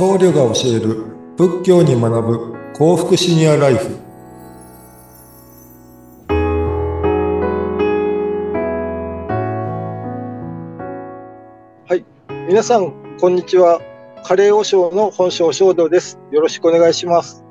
[0.00, 1.04] 僧侶が教える
[1.36, 3.98] 仏教に学ぶ幸福シニアライフ。
[11.86, 12.04] はい。
[12.48, 13.82] 皆さんこんにちは。
[14.24, 16.18] カレー和尚の本庄正道です。
[16.30, 17.44] よろしくお願いします。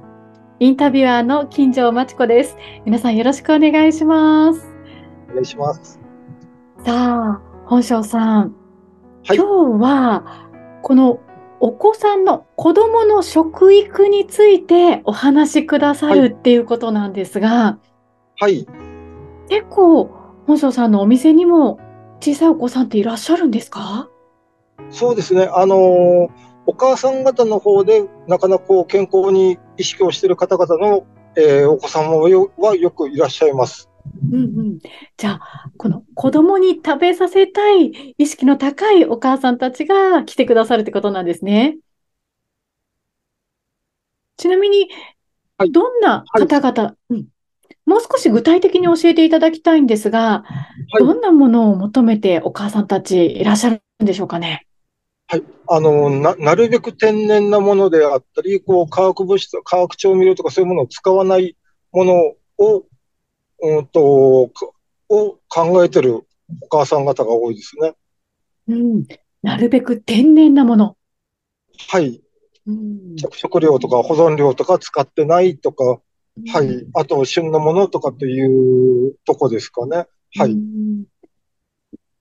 [0.59, 2.57] インタビュアーの金城真知子です。
[2.83, 4.67] 皆さんよろしくお願いします。
[5.29, 5.99] お願いします。
[6.83, 8.55] さあ本庄さん、
[9.27, 10.49] はい、今日は
[10.81, 11.19] この
[11.61, 17.77] お子さんの子供の食育についてお話しくださるっていうことなんですが、
[18.39, 18.65] はい。
[19.49, 20.09] 結構、
[20.47, 21.79] 本庄さんのお店にも
[22.21, 24.09] 小さいお子さんっていらっしゃるんですか？
[24.89, 25.49] そうですね。
[25.51, 26.29] あのー、
[26.65, 31.05] お母さん方の方で、なかなかこう健康に意識をしている方々の、
[31.35, 32.29] えー、お子さんもは
[32.75, 33.89] よくいらっしゃいます。
[34.31, 34.79] うんうん、
[35.17, 41.77] じゃあ、この子供に食べさせたい意識の高いお母さんたちが来てくださるってことなんですね。
[44.37, 44.89] ちなみに、
[45.71, 47.27] どんな方々、はいうん、
[47.85, 54.65] もう少し具体的に教えていただきたいんですが、はい、どんなものを求めてお母さんたちいらっしゃるんでしょうかね？
[55.27, 55.43] はい。
[55.67, 61.55] あの、な、なるべく天然なものであったり、こう、化学物質、化学調味料とかそういうものを使わない
[61.91, 62.13] もの
[62.57, 62.85] を
[63.61, 64.51] うんと、
[65.11, 66.15] を考えてる
[66.61, 67.93] お母さん方が多いですね。
[68.67, 69.05] うん。
[69.41, 70.97] なるべく天然なもの。
[71.87, 72.21] はい。
[72.67, 75.99] うん、着色料とか保存料とか使ってないとか、
[76.37, 76.85] うん、はい。
[76.93, 80.05] あと、旬のものとかっていうとこですかね。
[80.35, 80.51] はい。
[80.51, 81.05] うん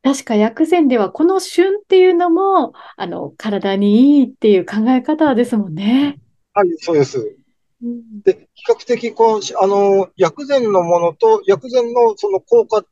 [0.01, 6.19] 確か薬膳ではこの旬っていうのも、あの、体にいいっていう考え方ですもんね。
[6.55, 7.37] はい、そうです。
[7.81, 12.85] で、比較的こう、あの、薬膳のものと、薬膳のその効果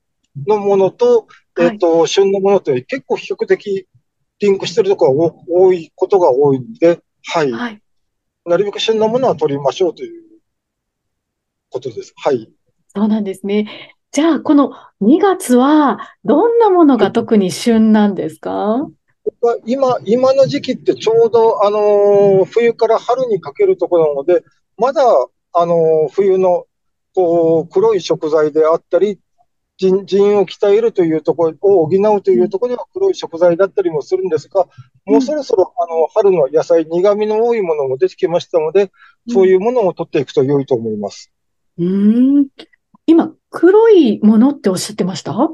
[0.47, 1.27] のものと、
[1.59, 3.89] えっ、ー、と、旬のものと結構比較的
[4.39, 7.51] リンクしてるところが多いことが多いんで、はい。
[7.51, 7.83] はい、
[8.45, 10.23] なるべく旬のものは取りましょうという
[11.71, 12.13] ことです。
[12.17, 12.49] はい。
[12.95, 13.95] そうなんですね。
[14.13, 14.73] じゃあ、この
[15.03, 18.93] 2月は、どんなものが特に旬なんですか、はい
[19.67, 24.45] 今、今の時期ってちょうど、あのー、冬から春にかけるところなので、
[24.79, 25.03] まだ、
[25.53, 26.67] あの、冬の、
[27.15, 29.19] こう、黒い食材であったり、
[29.79, 34.67] 人人を鍛えるというところを補うというところでは黒い食材だったりもするんですが、
[35.05, 38.91] もうそろそろあの春の野菜、苦味の多いものも出てきましたので、
[39.29, 41.31] そういうものを取っていくと良いと思います。
[41.79, 42.47] うん。
[43.07, 45.35] 今、黒いものっておっしゃってました？
[45.35, 45.51] は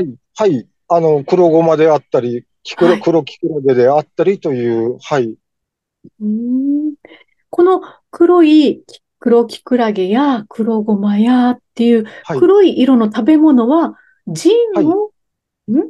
[0.00, 0.14] い。
[0.34, 0.66] はい。
[0.88, 2.46] あの、黒ごまであったり、
[2.78, 5.34] 黒、黒きくらげであったりという、はい。
[6.20, 6.94] うん
[7.50, 7.82] この
[8.18, 8.82] 黒い
[9.18, 12.06] 黒きくらげや黒ごまやっていう
[12.38, 15.10] 黒い色の食べ物は、腎を、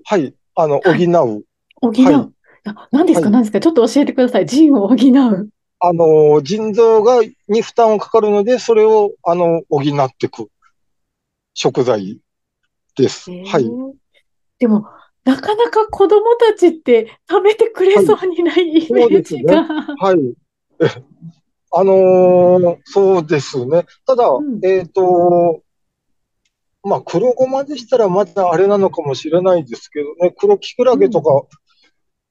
[0.02, 0.90] はい、はい、あの、補う。
[0.90, 2.02] はい、補う。
[2.02, 2.32] は
[2.64, 3.60] い、何ですか、何ですか？
[3.60, 4.46] ちょっと教えてください。
[4.46, 5.50] 腎を補う。
[5.78, 9.84] あの、腎臓が、に負担をかかるので、それを、あの、補っ
[10.18, 10.48] ていく
[11.54, 12.18] 食材
[12.96, 13.30] です。
[13.30, 13.70] はい。
[14.58, 14.88] でも、
[15.22, 19.62] なかなか子供たちって食べてくれそうにないイメージが。
[19.62, 20.34] はい。
[21.76, 23.84] はいあのー、そうですね。
[24.06, 25.62] ただ、うん、えっ、ー、と、
[26.82, 31.46] まあ、黒ごまでしたらまだあれなのかもしれないですけどね、黒きくらげとか、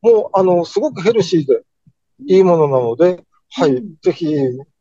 [0.04, 1.64] うん、もう、あの、すごくヘルシーで
[2.26, 4.34] いいものなので、はい、ぜひ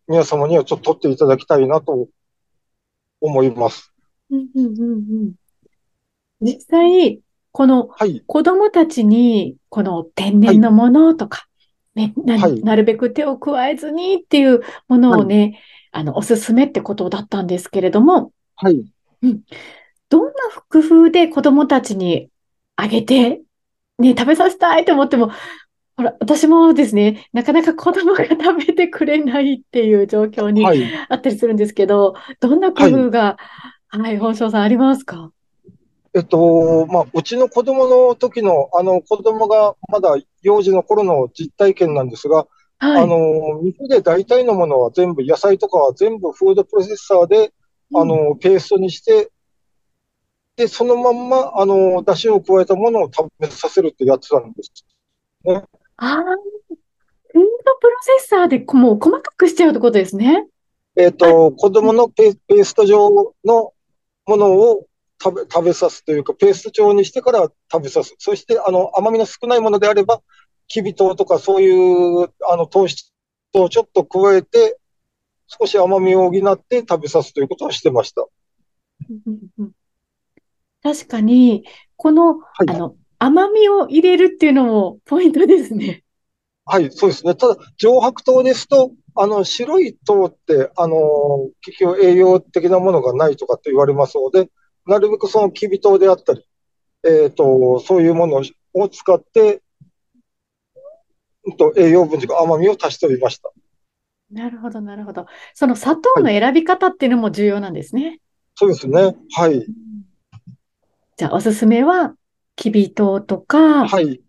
[0.06, 2.08] 皆様にはちょっと取っていただきたいなと
[3.20, 3.92] 思います。
[4.30, 4.94] うんうんうんう
[5.26, 5.32] ん、
[6.41, 7.20] 実際、
[7.53, 7.88] この
[8.26, 11.47] 子供たちに、この天然のものとか、
[11.94, 15.60] ね、な、はい、なるべく手を加えずにっていうものをね、
[15.93, 18.84] はい、あの、おすすめってことだったんですけれども、はい。
[19.22, 19.41] うん。
[20.09, 20.33] どんな
[20.69, 22.28] 工夫で子供たちに
[22.77, 23.43] あげて、
[23.99, 25.31] ね、食べさせたいと思っても、
[25.97, 30.66] ほら、私もですね、なかなか子供が食べてくれないっていう状況に
[31.09, 33.37] あったりするんですけど、はい、どんな工夫が、
[33.88, 35.31] はい、はい、本庄さんありますか？
[36.14, 42.47] えっと、まあ、うちの子供の時の、あの、子供がまだ幼児の頃の実体験なんですが、
[42.78, 47.53] はい、あの、肉で大体のものは全部、野菜とかは全部フードプロセッサーで、
[47.91, 49.30] うん、あの、ペーストにして、
[50.56, 54.71] で、そのまんま、あの、出汁を加えたものを食べさせるってやつなんです。
[55.44, 55.65] ね。
[55.97, 56.27] ああ、フー
[57.34, 57.41] ド
[57.80, 60.47] プロセッサーでもう細かくしちゃうってことですね。
[60.94, 63.10] えっ、と、子供のペペースト状
[63.44, 63.72] の
[64.27, 64.86] ものを
[65.24, 68.15] 食べ、食べさすというか、ペースト状にしてから食べさす。
[68.18, 70.21] そして、あの、甘みの少ないものであれば、
[70.68, 71.71] きび糖とかそうい
[72.24, 73.10] う、あの、糖質
[73.54, 74.78] をちょっと加えて、
[75.47, 78.26] 少し甘みを補って食べさすということはしてました。
[80.82, 81.65] 確かに、
[81.97, 86.04] この、はい、あの、甘みを入れるっていうのもポイントですね。
[86.66, 87.34] はい、そうですね。
[87.34, 94.50] ただ、上白糖ですと、あの、白い糖って、あの、結局栄養的なものがないとかって言われますので、
[94.86, 96.45] なるべくそのきび糖であったり、
[97.04, 98.42] えっと、そういうもの
[98.75, 99.63] を使って、
[101.47, 103.51] うんと、栄養分というか甘みを足しておりました。
[104.31, 105.27] なるほど、なるほど。
[105.53, 108.21] その砂糖の選び方っていうのも重要なんですね。
[108.54, 109.15] そうですね。
[109.33, 109.66] はい。
[111.16, 112.15] じゃあ、おすすめは、
[112.57, 114.21] きび糖とか、はい。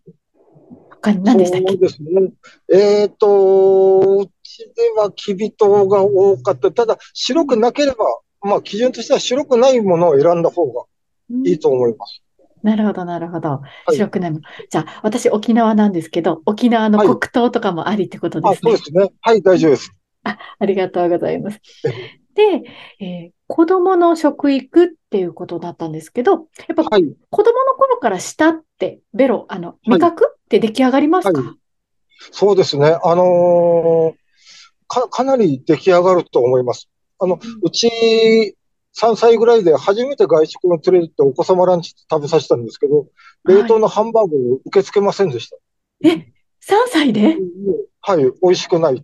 [0.90, 1.68] 他に何でしたっけ？
[1.70, 2.32] そうですね。
[2.72, 6.72] えっ、ー、と、うちではきび糖が多かった。
[6.72, 8.06] ただ、白くなければ、
[8.46, 10.84] まあ、基準としては白くないものを選んだ方が
[11.46, 12.22] いいと思います。
[12.40, 13.62] うん、なるほど、なるほど。
[13.92, 14.44] 白くないもの。
[14.44, 18.72] はい、じゃあ、私、沖縄なんですけど、沖縄の黒糖とかもありってことですね。
[18.72, 19.16] はい、あそうですね。
[19.22, 19.92] はい、大丈夫です。
[20.24, 21.60] あありがとうございます。
[22.36, 22.64] で、
[23.00, 26.38] えー、子供の食育っていうことだったんですけど、や
[26.74, 31.56] っぱ、はい、子供の頃から舌って、ベロ、あの、味覚って出来上がりますか、はいはい、
[32.32, 32.98] そうですね。
[33.04, 34.14] あのー、
[34.88, 36.90] か、かなり出来上がると思います。
[37.20, 38.56] あの、うち、
[38.98, 43.08] 3歳ぐらいで初めて外食の連れてってお子様ランチ食べさせたんですけど、
[43.44, 45.58] 冷凍のハンバーグを受け付けませんでした。
[46.04, 46.26] え、3
[46.90, 47.38] 歳で？
[48.02, 49.02] はい、美味しくないっ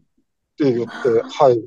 [0.57, 1.61] て言って、はい。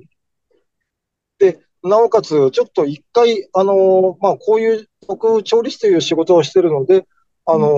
[1.38, 7.06] で、なおかつ、ちょっと一回、あの、まあ、こういう、僕、調理師という仕事をしてるので、
[7.44, 7.68] あの、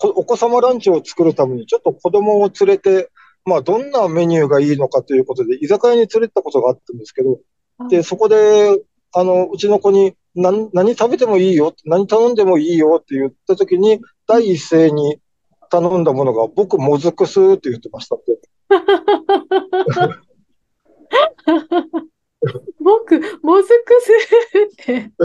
[0.00, 3.10] お子様ランチを作るために、ちょっと子供を連れて、
[3.44, 7.38] まあ、どんなメニューがいいのかということで、居酒屋に連れてったことがあったんですけど、
[7.88, 8.82] で、そこで、
[9.12, 15.18] あの、うちの子に、何、何食べてもいいよ、何頼んでもいいよって言ったときに、第一声に
[15.70, 18.38] 頼んだものが、僕、もずくすって言ってましたって。
[22.80, 24.12] 僕、もずくす
[24.82, 25.12] って。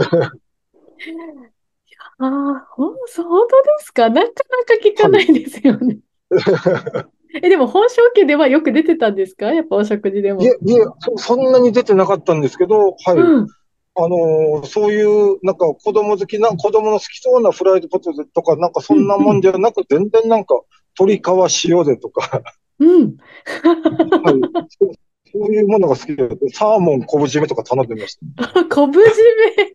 [2.18, 4.08] ああ、ほん、本当ですか？
[4.08, 4.34] なかなか
[4.82, 5.98] 聞かないですよね。
[7.34, 9.52] え、でも本正家ではよく出てたんですか？
[9.52, 10.42] やっぱお食事でも。
[10.42, 13.16] いえ、いえそ、そんなに出てなかったんですけど、はい。
[13.16, 13.46] うん、
[13.94, 20.60] あのー、そういう、なんか子供好きな、子供の好きそうなフライドポテトとか、なんかそんなもんじゃなく、全然なんか、
[20.98, 22.42] 鶏皮塩でとか。
[22.78, 23.16] うん。
[24.24, 24.40] はい。
[25.32, 28.64] そういうものが好きで、サーモン昆布締めとか頼んでました。
[28.68, 29.74] 昆布締め？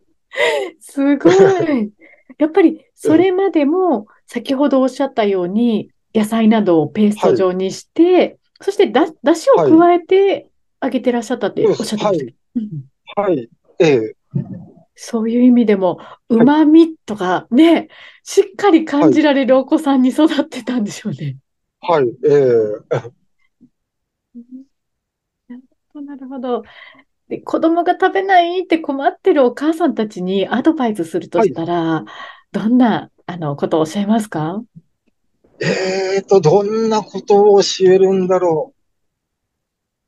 [0.80, 1.92] すごい。
[2.38, 10.50] やっぱり、それまでも、先ほどおっしゃったように、野菜などをペースト状にして、はい、そしてだ、だしを加えて
[10.80, 12.34] あげてらっしゃったっておっしゃってまし
[13.16, 13.50] た、はい、はい。
[13.80, 14.16] ええ。
[14.96, 17.90] そういう意味でも、旨味とかね、
[18.24, 21.38] しっかり感じられるお子さんに育ってたんでしょうね。
[21.82, 23.18] はい、ええ。
[26.02, 26.64] なるほど。
[27.28, 32.06] で、子供が食べないって困ってるお母さんたちにアドバイスするとしたら、はい、
[32.52, 34.64] どんな、あの、ことをおっしゃいますか？
[35.60, 38.74] えーと、どんなことを教えるんだろ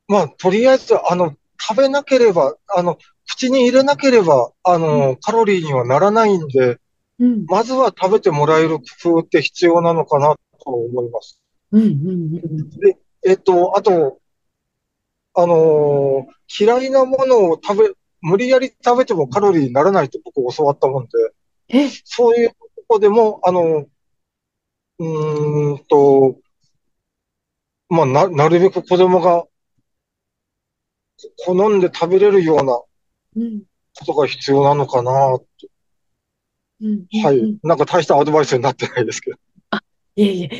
[0.08, 0.12] う。
[0.12, 6.78] まあ、とりあえず、あの、食べなければ、あの、口に入れなければ、あの、カロリーにはならないんで、
[7.18, 11.40] うん、まずは食べてもらえる工夫って必要なのかなと思います。
[11.72, 14.18] うんうんうん、で、えっと、あと、
[15.34, 21.10] あのー、嫌いなものを食べ、無理やり食べてもカロリーにならないと僕教わったもんで、
[22.04, 22.56] そういうと
[22.88, 23.86] こでも、あの、
[25.00, 26.36] うーんと、
[27.88, 29.46] まあ、な、なるべく子供が
[31.46, 32.88] 好んで食べれるようなこ
[34.04, 35.70] とが必要なのかなって。
[36.82, 37.58] うん、はい。
[37.62, 39.38] なんか大したアドバイスになってないですけど。
[39.70, 39.82] あ、
[40.16, 40.50] いえいえ。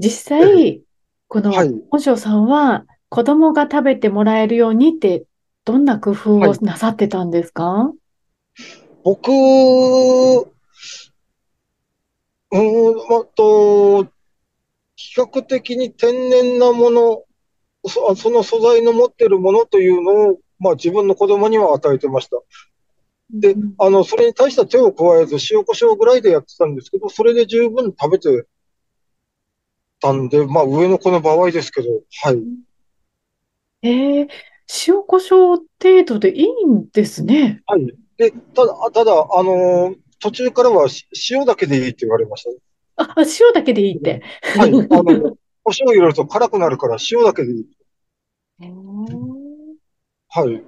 [0.00, 0.82] 実際、
[1.28, 5.24] この本庄さんは、子供が食べてもらえるようにって、
[5.64, 7.98] どんな工夫をなさってたんですか、はい、
[9.04, 10.53] 僕、
[12.54, 14.04] うん、あと、
[14.94, 17.24] 比較的に天然なもの、
[17.86, 22.36] そその素材の持ってるものというのを、まあ自分の子供には与えてました。
[23.30, 28.46] で、あの、それに対しては手を加えず、塩コショウぐらいでやってたんですけど、それで十分食べて
[30.00, 31.88] たんで、まあ上の子の場合ですけど、
[32.22, 32.42] はい。
[33.82, 34.28] ええ、
[34.86, 37.62] 塩コショウ程度でいいんですね。
[37.66, 37.86] はい。
[38.16, 40.88] で、ただ、ただ、あのー途中からは
[41.30, 42.44] 塩だけでいいって言われまし
[42.96, 43.04] た。
[43.04, 44.22] あ、塩だけでいいって。
[44.58, 44.70] はい。
[44.72, 47.66] あの、お塩入れると辛くなるから塩だけでいい。
[48.62, 48.70] へ
[50.30, 50.62] はい。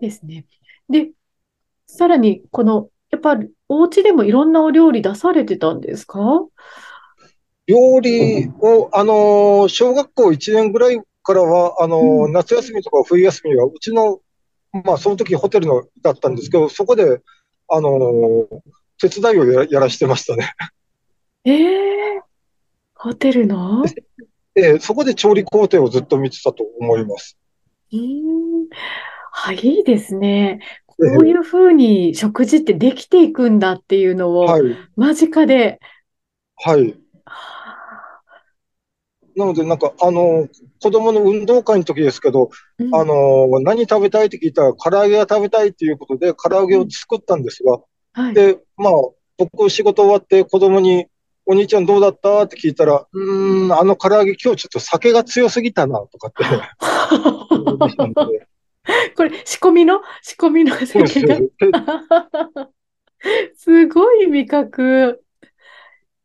[0.00, 0.44] ですね。
[0.88, 1.10] で、
[1.86, 6.18] さらに、この、やっぱり、お家でもいろんなお料理出されてたんですか？
[7.68, 14.18] 料理を、あの、小学校1年ぐらいからは、あの、夏休みとか冬休みは、うちの、
[14.72, 17.20] まあ、その時ホテルのだったんですけど、そこで、
[17.68, 18.48] あの、
[19.00, 20.52] 手伝いをややらしてましたね。
[21.44, 22.22] ええー、
[22.94, 23.84] ホテルの？
[24.56, 27.38] えーそこで調理工程をずっと見てたと思います。
[27.92, 28.68] うーん。
[29.46, 30.60] あ、いいですね。
[30.86, 34.62] こえういうふうに食事ってできていくんだっていうのをはい、
[34.96, 35.80] 間近で。
[36.56, 36.94] はい。
[39.40, 40.48] なので、なんか、あの、
[40.80, 47.80] 子供の運動会の時ですけど、うんあの、何食べたいって聞いたら、唐揚げが食べたいっていうことで、唐揚げを作ったんですが、
[48.12, 48.34] はい。
[48.34, 48.92] で、まあ、
[49.38, 51.06] 僕仕事終わって子供に、
[51.46, 56.44] お兄ちゃんどうだったって聞いたら、うーん、あの唐揚げ今日ちょっと酒が強すぎたな、とかって
[59.16, 60.00] これ、仕込みの？
[60.22, 61.40] 仕込みの酒が？
[63.56, 65.24] すごい味覚。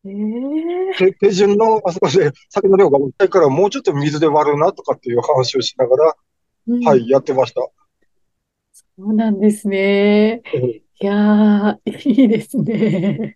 [0.05, 6.15] ええ手手順のあそこで酒の量が多いから、もうちょっと水で割るなとかっていう話をしながら、
[6.67, 7.61] うんはい、やってました。
[8.97, 10.41] そうなんですね。
[10.53, 13.35] えーいやー、いいですね。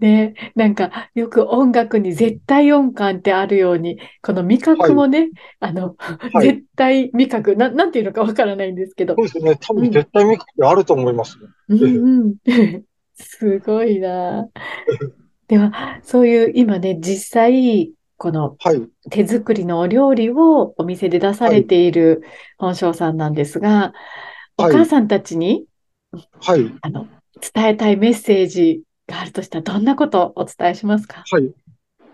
[0.00, 9.56] で、なんか、よく音楽に絶対音感ってあるように、この味覚もね、あの、はい絶対味覚、な、なんていうのかわからないんですけどそ、うですね。
[9.60, 11.46] 多分絶対味覚ってあると思いますね。
[11.68, 12.34] うんうん。
[13.14, 14.48] すごいな。
[15.48, 22.22] では、そういう今ね、実際、このはい、手作りのお料理をお店で出されている
[22.58, 23.92] 本庄さんなんですが、
[24.56, 25.66] おはい母さんたちに、
[26.40, 27.08] はい、あの、
[27.54, 31.24] 伝えたいメッセージがあるとしたら、どんなことをお伝えしますか？
[31.28, 31.52] はい。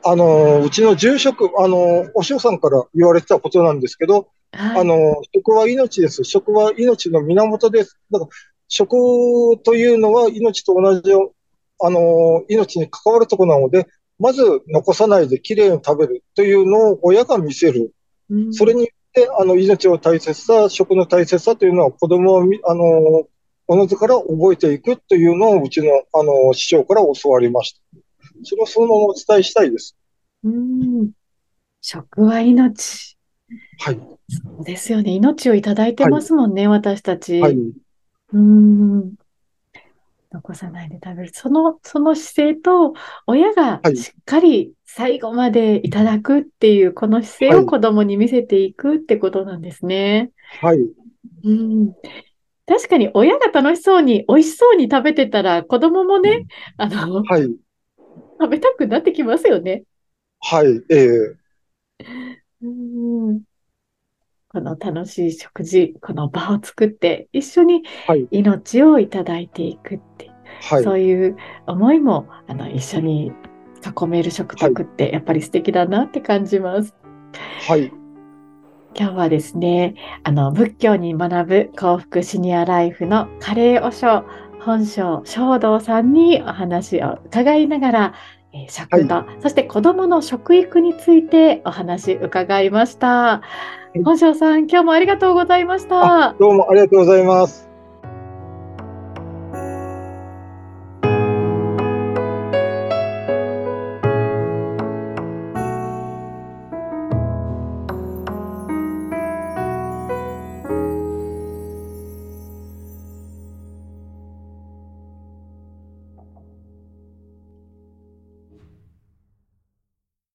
[0.03, 4.81] あのー、うちの住職、あのー、お塩さんから言われてたことなんですけど、はい。
[4.81, 4.99] あのー、
[5.35, 6.25] 食は命です。
[6.25, 8.01] 食は命の源です。
[8.11, 8.31] だから、
[8.71, 11.35] 食というのは命と同じよ、
[11.83, 13.87] あのー、命に関わるところなので、
[14.19, 17.93] まず残さないできれいに食べるというのを親が見せる。
[18.31, 22.85] うんそれによって、あの、命の大切さ、食の大切さというのは子供をみ、あの、
[23.67, 27.81] おのずから覚えていくというのをうちの、あの、師匠から教わりました。
[28.45, 29.97] それをそのままお伝えしたいです。
[30.45, 31.11] うん
[31.81, 33.17] 食は命。
[33.79, 34.01] はい。
[34.29, 35.13] そうですよね。
[35.13, 37.41] 命をいただいてますもんね、私たち。
[37.41, 37.57] はい。
[38.33, 39.15] うん。
[40.33, 41.31] 残さないで食べる。
[41.35, 42.95] その、その姿勢と、
[43.27, 50.31] 親がはいしっかり最後までいただくっていう、この姿勢はいを子供に見せていくってことなんですね。
[50.61, 50.79] はい。
[51.45, 51.95] うん。
[52.67, 56.47] 確かに親が楽しそうに、美味しそうに食べてたら、子供もね、
[56.77, 57.57] あの、はい。
[58.41, 59.85] 食べたくなってきますよね。
[60.41, 60.83] はい。
[60.91, 61.37] ええ
[62.63, 62.67] う
[63.33, 63.43] ん。
[64.53, 68.27] この楽しい食事、この場を作って、一緒にはい。
[68.33, 70.29] 命をいただいていくって。
[70.63, 70.83] はい。
[70.83, 71.37] そういう
[71.69, 73.33] 思いもあの一緒に
[73.87, 76.97] 囲める食卓ってやっぱり素敵だなって感じます。
[77.69, 77.93] はい。
[78.99, 84.25] 今日はですね、あの仏教に学ぶ幸福シニアライフのカレーお尚
[84.59, 88.15] 本庄正道さんにお話を伺いながら、
[88.53, 93.43] えー食と、そして子どもの食育についてお話伺いました。
[93.95, 96.35] い本庄さん、今日もありがとうございました。
[96.39, 97.70] どうもありがとうございます。